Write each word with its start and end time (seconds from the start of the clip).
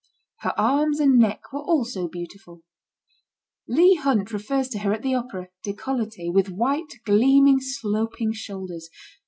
Her 0.39 0.59
arms 0.59 0.99
and 0.99 1.19
neck 1.19 1.53
were 1.53 1.61
also 1.61 2.07
beautiful. 2.07 2.63
Leigh 3.67 3.93
Hunt 3.93 4.33
refers 4.33 4.67
to 4.69 4.79
her 4.79 4.91
at 4.93 5.03
the 5.03 5.13
opera, 5.13 5.49
decolletee, 5.63 6.31
vriih 6.33 6.49
white, 6.49 6.89
gleaming, 7.05 7.59
sloping 7.59 8.33
shoulders. 8.33 8.89